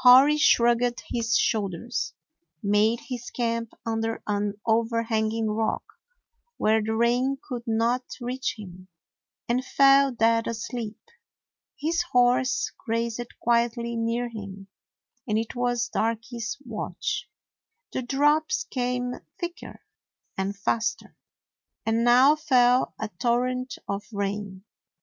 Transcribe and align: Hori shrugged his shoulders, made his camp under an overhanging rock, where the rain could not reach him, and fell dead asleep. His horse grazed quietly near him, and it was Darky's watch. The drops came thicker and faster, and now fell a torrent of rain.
Hori 0.00 0.36
shrugged 0.36 1.00
his 1.08 1.34
shoulders, 1.38 2.12
made 2.62 3.00
his 3.08 3.30
camp 3.30 3.72
under 3.86 4.22
an 4.26 4.60
overhanging 4.66 5.48
rock, 5.50 5.82
where 6.58 6.82
the 6.82 6.94
rain 6.94 7.38
could 7.48 7.62
not 7.66 8.02
reach 8.20 8.56
him, 8.58 8.88
and 9.48 9.64
fell 9.64 10.12
dead 10.12 10.46
asleep. 10.46 11.00
His 11.80 12.02
horse 12.12 12.70
grazed 12.84 13.28
quietly 13.40 13.96
near 13.96 14.28
him, 14.28 14.68
and 15.26 15.38
it 15.38 15.54
was 15.56 15.88
Darky's 15.88 16.58
watch. 16.66 17.26
The 17.90 18.02
drops 18.02 18.64
came 18.64 19.14
thicker 19.40 19.80
and 20.36 20.54
faster, 20.54 21.16
and 21.86 22.04
now 22.04 22.36
fell 22.36 22.92
a 23.00 23.08
torrent 23.18 23.78
of 23.88 24.04
rain. 24.12 24.64